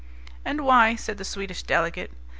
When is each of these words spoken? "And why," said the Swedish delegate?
"And 0.43 0.61
why," 0.65 0.95
said 0.95 1.19
the 1.19 1.23
Swedish 1.23 1.61
delegate? 1.61 2.11